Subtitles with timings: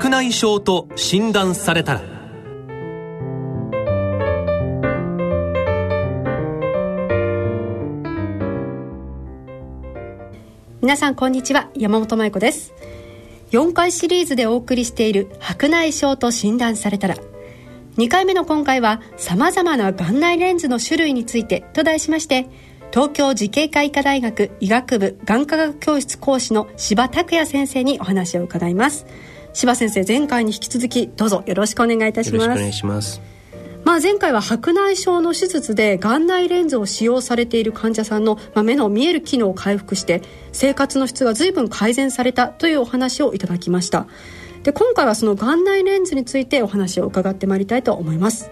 [0.00, 2.00] 白内障と診断されたら。
[10.80, 11.68] 皆さんこんにちは。
[11.74, 12.72] 山本舞子です。
[13.50, 17.16] 4回シリーズでお送りしている白内障と診断されたら。
[17.98, 22.48] 2回目の今回は様々な眼内レンズの種類についてと題しまして
[22.90, 29.04] 東京慈恵会医科大学医学部眼科学教室講師の柴拓也先生にお話を伺います。
[29.52, 32.42] 柴先生前回に引き続きどうぞよろしくお願いいたします。
[32.42, 33.20] よろしくお願いします。
[33.84, 44.06] まあ、前回は白内障の手術で眼内レンズを使用されている患者さんの、まあ、目の見える機能を回復して生活の質が随分改善されたというお話をいただきました。
[44.62, 48.50] で今回はその眼内レンズについてお話を伺ってまいりたいと思います。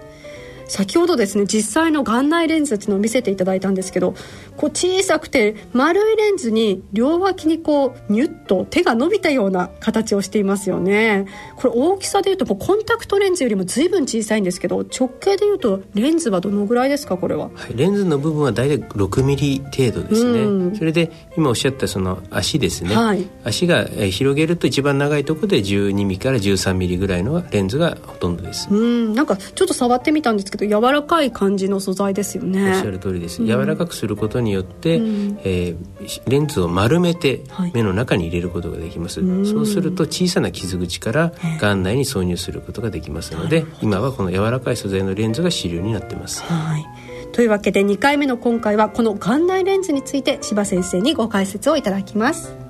[0.66, 4.14] 先ほどですね実際の眼内レンズっていうのを見せていただいたんですけど
[4.58, 11.26] こう小さくて丸いレンズに両脇にこうニュッと手が伸びたような形をしていますよね。
[11.56, 28.68] これ大きさでいうとコンタクトレンズよりも随分小さいんですけど直径でいうとレンズはどのぐらいですかこれは、はい、レンズの部分は大体6ミリ程度ですね、うん、それで今おっしゃったその足ですね、はい、足が広げると一番長いところで12ミリから13ミリぐらいのレンズがほとんどです。
[28.70, 29.14] うん。
[29.14, 32.72] なんかちょっと触ってみたんですけどど柔らかい感じの素材ですよね。
[32.74, 37.42] おっしゃる通りです、うん、柔らかくすることによって、うん、えー、レンズを丸めて
[37.74, 46.86] 目の中に入れることができます、はい、そうすると小さな傷口から眼内に挿入することができますので、今はこの柔らかい素材のレンズが主流になってます、はい。
[47.32, 52.67] というわけで2回目の今回はこの眼内レンズについて柴先生にご解説をいただきます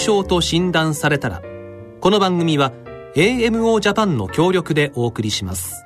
[0.00, 1.42] 内障と診断されたら、
[2.00, 2.72] この番組は
[3.16, 5.84] AMO ジャパンの協力でお送りします。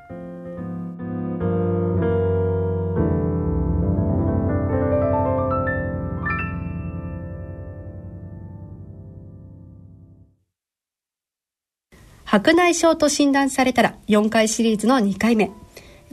[12.24, 15.50] 白内障と診断されたら4回シリーズの2回目。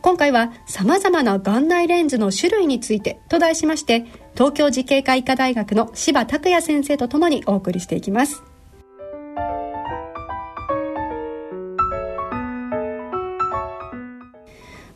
[0.01, 8.43] 今回は様々な眼内レンズの種類についてと題しまして東京慈恵会医科大学の柴拓也先生とともにお送りしていきます。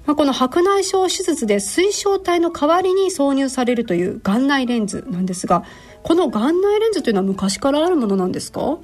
[0.05, 5.63] まあ、この白内障手術で水晶体の代わりに挿入されるという眼内レンズなんですが
[6.03, 8.77] この眼内レンズというのは昔からあるものなんですか？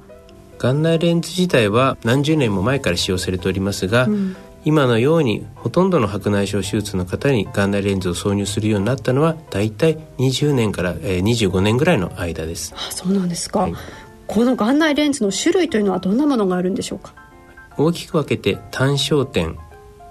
[0.58, 12.72] 眼内レンズ自体は何十年も前から使用されておりますが、うん、今のようにほとんどの白内障手術の方に眼内レンズを挿入するようになったのはだいたい20年から、えー、25年ぐらいの間です。
[12.76, 13.74] あそうなんですか、はい、
[14.26, 17.14] この眼内レンズの種類というのはどんなものがあるんでしょうか？
[17.76, 19.58] 大きく分けて単焦点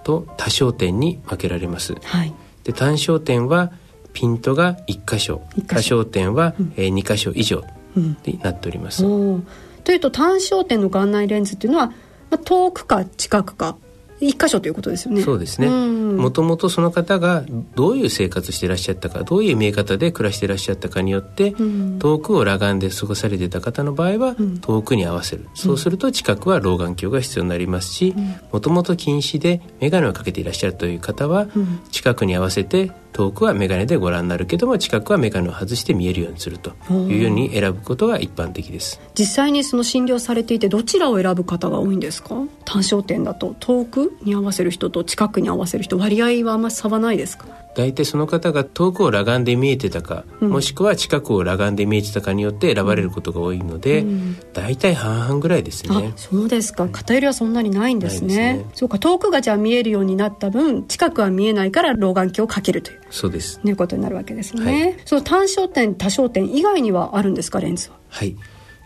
[0.03, 1.95] と多焦点に分けられます。
[2.03, 2.33] はい、
[2.63, 3.71] で単焦点は
[4.13, 5.41] ピントが1箇所。
[5.67, 7.63] 多焦点は、うん、えー、2箇所以上
[7.95, 9.05] になっております。
[9.05, 9.47] うん、
[9.85, 11.93] というと単焦点の眼内レンズっていうのは、ま
[12.31, 13.77] あ、遠くか近くか
[14.21, 15.21] 一箇所ということですよね。
[15.21, 15.67] そうですね。
[15.69, 17.43] もともとその方が
[17.75, 21.53] どういう生活していらっしゃったか、どういう見え方で暮らしていらっしゃったかによって、
[21.99, 25.47] 遠くを裸眼で過ごされていた方の場合は、遠くに合わせる。
[25.55, 28.13] そうすると近くは老眼鏡が必要になりますし、
[28.51, 31.47] もともと近視で眼鏡をかけていらっしゃるという方は、
[31.91, 39.01] 近くに合わせて遠くは眼鏡でご覧になるけども近くは眼鏡を外して見えるようにするというように選ぶことが一般的です。
[39.15, 42.35] 実際にその診療されていてどちらを選ぶ方が多いんですか？
[42.65, 47.47] 単焦点だと遠くに合わせる人と近くに合わせる人割合はあんまり差はないですか？
[47.75, 56.13] 大体その方が遠くを裸眼で見えてたか、うん、もしくは近くを裸眼で見えてたかによって選ばれることが多いので、うん、大体半々ぐらいですね。
[56.15, 56.87] そうですか。
[56.89, 63.01] 偏りはそんなにないんですね、ね、そうか遠くがじゃあ見えるようになった分近くは見えないから老眼鏡をかけるという。
[63.09, 63.61] そうです。
[63.63, 68.35] いうことになるわけですね、はい、その単焦点多焦点以外にはあるんですかレンズははい、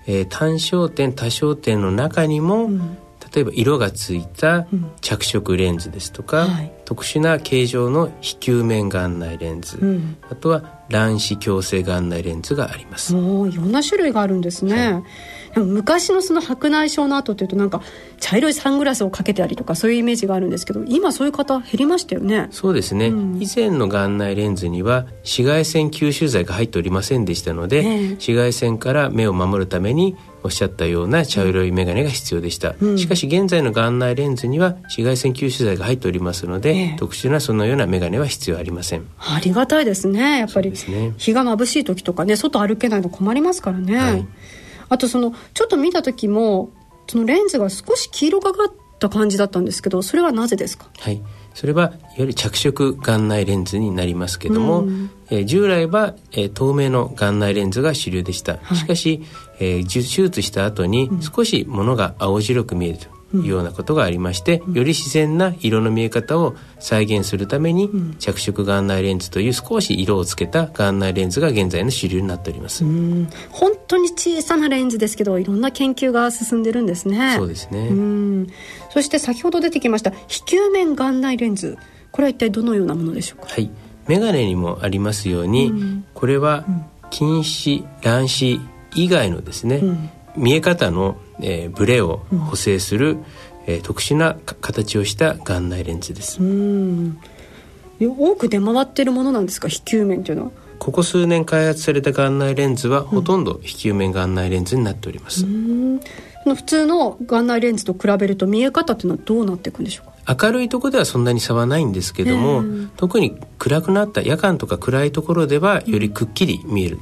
[0.08, 2.98] えー、単焦点多焦点の中にも、うん、
[3.36, 4.66] 例えば色がついた
[5.02, 13.14] 着色レンズですとか、うんはい、特殊な形状の非球面眼内レンズ、うん、あとは卵子矯正眼内レンズがあります。
[13.14, 15.04] おいろんな種類があるんですね、
[15.54, 15.66] はい。
[15.66, 17.82] 昔のその白内障の後っていうとなんか
[18.20, 22.48] 茶色いサングラスをかけたりとかそういうイメージがあるんですけど今そういう方減りましたよね。
[22.52, 30.16] そうですね、うん、以前の眼内レンズには紫外線吸収剤が入っておりませんでしたので、えー、紫外線から目を守るために
[30.46, 39.06] おっしゃったような茶色い眼鏡が必要でした、うん、しかし現在の眼内レンズには紫外線吸収剤が入っておりますので、えー、特殊なそのような眼鏡は必要ありません。
[39.18, 40.40] ありがたいですね。
[40.40, 44.28] やっぱり、ね、日が眩しい時とかね外歩けないの困りますからね、はい。
[44.90, 46.70] あとそのちょっと見た時も
[47.08, 50.88] そのレンズが少し黄色がかったた感じだったんですけどそれはなぜですか？
[51.00, 51.22] はい
[51.56, 59.24] それはいわゆる着色眼内レンズになりますけども、うん、えー、従来は、えー、透明の眼内レンズが主流でした、はい、しかし、
[59.60, 67.90] えー、手術した後に少しものが青白く見えるというようなことがありまして、より自然な色の見え方を再現するために、
[68.20, 72.84] 着色眼内レンズという少し色をつけた眼内レンズが現在の主流になっております。
[73.52, 77.36] 本当に小さなレンズですけどいろんな研究が進んでるんですね。
[77.38, 78.48] そうですね。
[78.92, 81.78] そして先ほど出てきました非球面眼内レンズ
[82.12, 83.48] これは一体どのようなものでしょうか？
[83.50, 83.70] はい。
[84.08, 86.66] メガネにもありますように、うん、これは
[87.10, 88.60] 近視乱視
[88.94, 93.26] 以外のですね、うん、見え方のえー、ブレを補正する、うん、
[93.68, 96.40] えー、特殊な形をした眼内レンズです。
[98.00, 99.68] 多く出回っているものなんですか？
[99.70, 100.52] 非球面というのは？
[100.80, 110.36] ここ数年開発された眼内レンズは、ほとんど非球面眼内レンズになっております、普通の眼内レンズと比べると見え方っていうのはどうなっていくんでしょうか？
[110.46, 112.64] 明るいところではそんなに差はないんですけども、
[112.98, 117.00] 特に暗くなった夜間とか暗いところではよりくっきり見える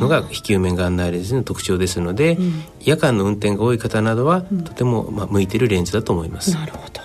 [0.00, 6.52] のが非球面眼内レンズの特徴ですので、うん、夜間の運転が多い方などは、とても、まあ、向いているレンズだと思います。
[6.52, 7.00] なるほど。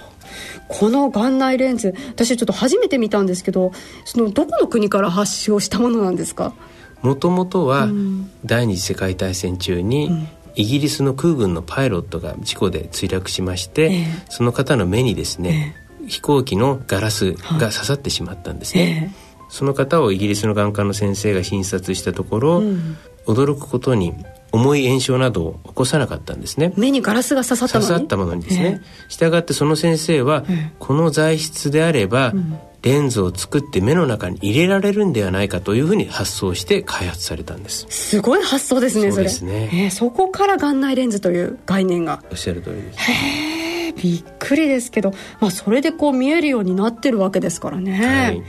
[0.68, 3.72] この眼内レンズ私ちょっと初めて見たんですけど
[4.06, 6.54] そのどこの国から発祥したものなんですか？
[7.02, 7.90] もともとは
[8.46, 19.16] 第二次世界大戦中に、イギリスの空軍のパイロットが事故で墜落しまして、えー、その方の目にですね、えー、飛行機のガラスが刺さってしまったんですね。
[19.50, 24.14] えーその方をイギリスの眼科の先生が診察したところ、うん、驚くことに
[24.52, 26.74] 重い炎症などを起こさなかったんですね。
[26.78, 30.44] 目にガラスが刺さった刺さったものにですね、したがってその先生は、
[30.80, 32.34] この材質であれば、
[32.82, 37.86] レンズを作って目の中に入れられるんではないかというふうに発想して開発されたんです。
[37.90, 42.24] すごい発想ですねそですね、えー、そこから眼内レンズという概念が。
[42.32, 43.00] おっしゃる通りです。
[43.00, 45.12] へえびっくりですけど、
[45.42, 48.44] まあ、それでこう見えるようになってるわけですからね、はい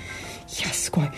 [0.59, 1.09] いやすごい。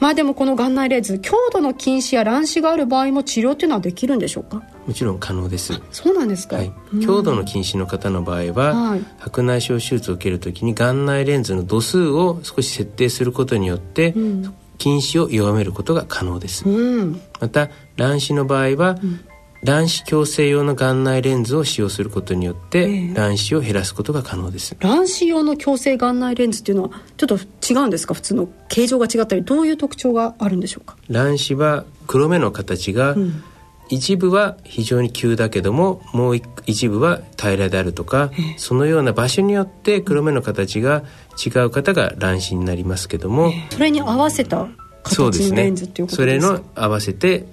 [0.00, 4.60] まあでもこの眼内レンズ強度の近視や乱視がある場合も治療っていうのはできるんでしょうか？
[4.84, 5.80] もちろん可能です。
[5.92, 19.24] そうなんですか、はい、強度の近視の方の場合は、はい、白内障手術を受けるときに眼内レンズの度数を少し設定することによって、うん、近視を弱めることが可能です、うん、また乱視の場合は、うん
[19.64, 24.74] 卵子矯正用の眼内レンズを使用することによって、えー、卵子を減らすことが可能です。
[24.80, 27.38] 卵子用の矯正眼内レンズっていうのはちょっと
[27.72, 28.14] 違うんですか？
[28.14, 30.96] 普通の形状が違ったりどういう特徴があるんでしょうか？
[31.08, 33.44] 卵子は黒目の形が、うん、
[33.88, 41.04] 一部は非常に急だけどももう一部は平らであるとか、えー、そのような場所によって黒目の形が
[41.38, 44.66] 違う方が卵子になりますけども、えー、それに合わせた
[45.04, 46.56] 形のレンズっていうことですか？
[46.56, 47.46] それの合わせて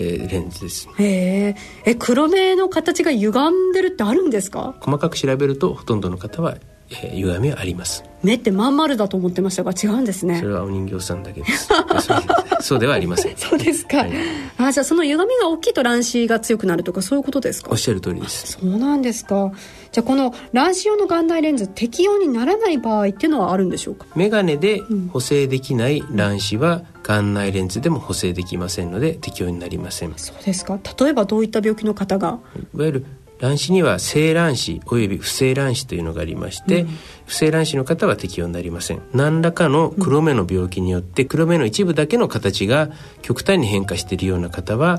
[0.00, 4.74] えー、レンズですへえ黒目の形が歪んでるってあるんですか？
[4.80, 6.56] 細かく調べるとほとんどの方は、
[6.90, 8.04] えー、歪みはあります。
[8.22, 10.38] 目ってまん丸だと思ってましたが違うんですね。
[10.40, 11.68] それはお人形さんだけです。
[12.60, 13.36] そうではありません。
[13.38, 14.12] そうですか、はい、
[14.58, 17.70] あじゃあその歪みが大きいと乱視が強くなるとかそういうことですか？
[17.70, 18.52] おっしゃる通りです。
[18.52, 19.52] そうなんですか。
[19.92, 24.06] じゃあこの乱視用の眼内レンズ適用にならない場合っていうのはあるんでしょうか？
[24.16, 24.82] 眼鏡で
[25.12, 30.12] 補正できない乱視は眼内レンズでも補正できませんので適用になりません。
[30.16, 30.78] そうですか。
[31.00, 32.38] 例えばどういった病気の方が？
[32.74, 33.06] いわゆる
[33.38, 39.02] 卵子には性卵子および不正卵子というのがありまして、うん、不正卵子の方は適用になりません。
[39.12, 42.90] 何らかの黒目の病気によって黒目の一部だけの形が
[43.22, 44.98] 極端に変化しているような方は、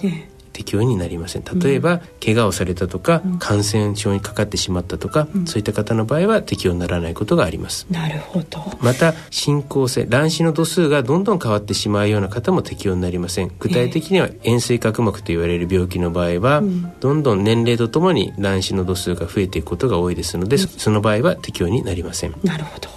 [0.57, 1.43] 適用になりません。
[1.43, 7.85] 例えば、うん、怪我をされたとか、うん、感染症にかかってしまったとか、うん、そういった方の場合は適用にならないことがあります。
[7.91, 8.59] なるほど。
[8.81, 13.51] また進行性卵子の度数がどんどん変わってしまうような方も適用になりません。
[13.59, 16.63] 具体的には円錐角膜と言われる病気の場合は、
[16.99, 22.33] どんどん年齢とともに卵子の度数が増えていくことが多いですので、その場合は適用になりません。
[22.43, 22.89] なるほど。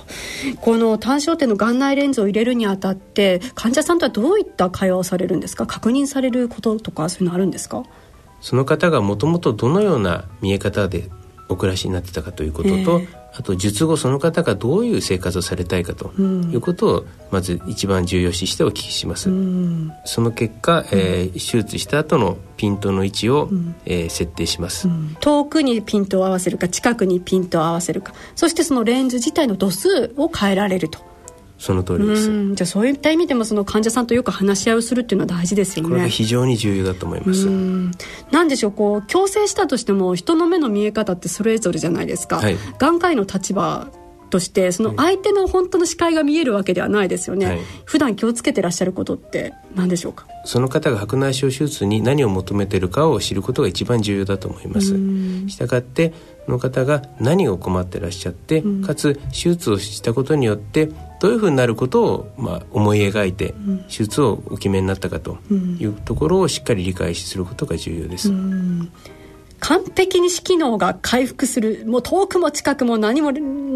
[0.62, 5.66] この単焦点の眼内レンズを入れるにあたって患者さんとはどういった会話をされるんですか？
[5.66, 7.49] 確認されることとかそういうのあるんですか？
[8.40, 11.10] その方がもともとどのような見え方で
[11.50, 28.14] お暮らしになってたかということと、えー、あと術後その方がどういう生活をされたいかということをまず一番重要視してお聞きします、うん、その結果、えー、手術した後のピントの位置を、うん、えー、設定します、うん、遠くにピントを合わせるか近くにピントを合わせるか。
[28.36, 31.09] そしてそのレンズ自体の度数を変えられると
[31.60, 32.54] その通りです。
[32.54, 35.90] じゃあそういった意味でもその患者さんとよく話し合いをするっていうのは大事ですよね。
[35.90, 37.46] これが非常に重要だと思います。
[38.30, 43.88] なんでしょうこう矯正したとしても人の目の見え方ってそれぞれじゃないですか、はい、眼科医の立場
[44.30, 50.26] としてその相手の本当の視界が見えるわけではないですよね、はい、普段気をつけてらっしゃることって何でしょうか？
[50.46, 54.94] その方が白内障手術に何を求めているかを知ることが一番重要だと思います。
[55.48, 56.14] したがって
[56.46, 63.54] その方が何を困ってらっしゃって、うん、かつ手術をしたことによってどういうふうになることを、まあ、思い描いて
[63.88, 65.38] 手術をお決めになったかと
[65.78, 68.30] いうところをしっかり理解することが重要です。
[68.30, 68.90] うん。
[69.60, 73.30] 完璧に視機能が回復するもう遠くも近くも何も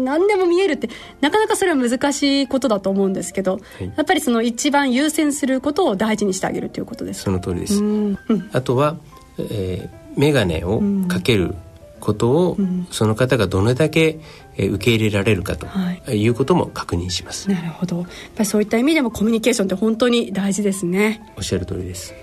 [0.05, 7.23] 何でも見えるってなかなかそれは難しいことだと思うんですけど、はい、やっぱりその一番優先することを大事にしてあげるということです。
[7.23, 8.17] その通りです、うん、
[8.53, 8.95] あとは、
[9.37, 11.55] えー、眼鏡をかける
[11.99, 14.19] ことを、うん、その方がどれだけ
[14.57, 15.65] 受け入れられるかと
[16.11, 16.27] い。
[16.27, 17.97] うことも確認します、はい、なるほど。
[17.97, 21.33] やっぱりそういった意味でもコミュニケーションって本当に大事ですね。
[21.35, 22.13] おっしゃる通りです。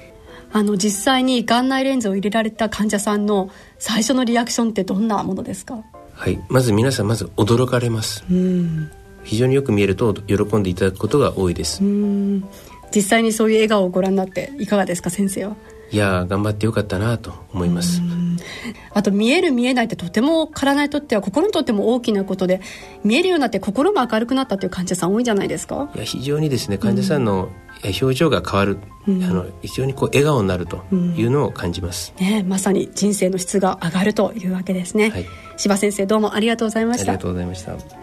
[0.53, 5.83] あの実際に眼内レンズを入れられた患者さんの最初のリアクションってどんなものですか？
[6.23, 6.39] はい。
[6.49, 8.25] まず皆さんまず驚かれます。
[9.25, 11.83] 非常によく見えると喜んでいただくことが多いです。
[12.95, 15.57] 実際にそういう笑顔をご覧になっていかがですか先生は？
[15.91, 18.01] いや頑張ってよかったなと思います
[18.91, 22.61] あと見える見えないってとても体にとっては心にとっても大きなことで
[23.05, 25.91] 見えるようになって心も明るくなったという患者さん多いんじゃないですか？
[25.95, 27.49] いや非常にですね患者さんの
[27.85, 37.13] 表情が変わる、うん、あの非常にこう笑顔になるというのを感じます、うん、ね、まさに人生の質が上がるというわけですね、はい、柴先生どうもありがとうございました。
[37.13, 38.02] ありがとうございました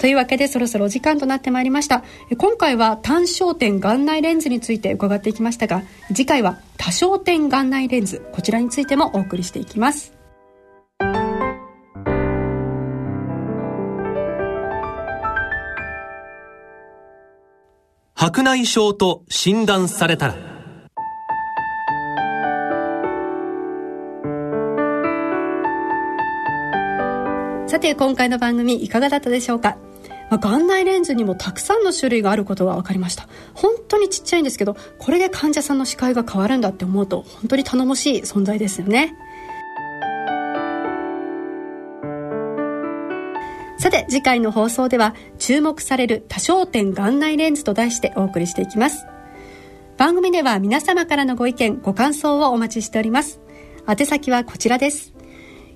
[0.00, 2.02] というわけでそろそろお時間となってまいりました。
[2.38, 10.14] 今回は単焦点眼内レンズについて伺っていきましたが次回は多焦点眼内レンズこちらについてもお送りしていきます。
[18.14, 20.34] 白内障と診断されたら。
[27.66, 29.76] さて今回の番組いかがだったでしょうか？
[30.30, 33.28] まあ、眼内レンズにもたくさんの種類があることが分かりました。
[33.52, 39.14] 本当にちっちゃいんですけどこれで患者さんの視界が変わるんだって思うと本当に頼もしい存在ですよね。
[43.78, 49.06] さて次回の放送では注目される多焦点眼内レンズと題してお送りしていきます。
[49.96, 53.40] 番組では皆様からのご意見ご感想をお待ちしております。
[53.88, 55.12] 宛先はこちらです。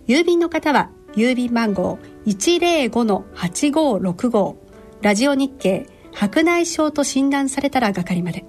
[0.07, 4.57] 郵便の方は郵便番号105-8565
[5.02, 8.45] ラジオ日経白内障と診断されたら係まで。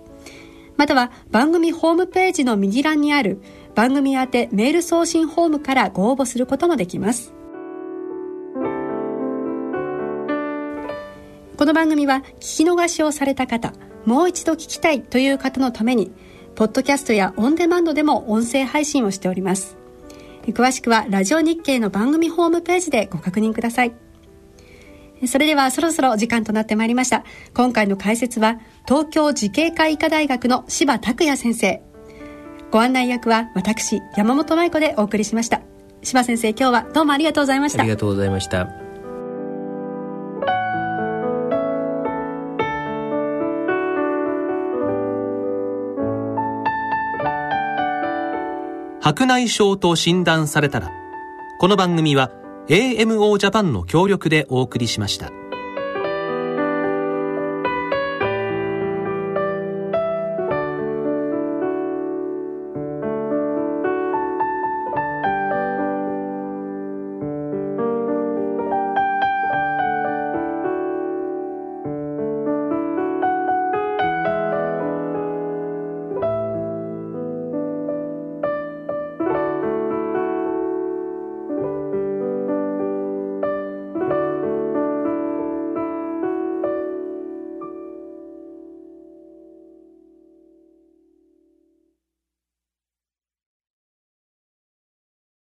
[0.77, 3.41] または番組ホームページの右欄にある
[3.75, 7.33] 番組宛てメール送信フォームからご応募することもできます。
[11.57, 13.73] この番組は聞き逃しをされた方、
[14.05, 16.11] もう一度聞きたいという方のために、
[16.55, 19.77] ポッドキャストやオンデマンドでも音声配信をしております。
[20.53, 23.93] 詳しくはラジオ日経の番組ホームページでご確認ください。
[25.27, 27.23] それではそろそろお時間となってまいりました。
[27.53, 31.81] 今回の解説は東京慈恵会医科大学の柴拓也先生。
[32.71, 35.61] ご案内役は私、山本舞子でお送りしました。
[36.03, 37.81] 柴先生、今日はどうもありがとうございました。
[37.81, 38.84] ありがとうございました。
[49.05, 50.91] 白内障と診断されたら、
[51.59, 52.31] この番組は
[52.69, 55.29] AMO ジャパンの協力でお送りしました。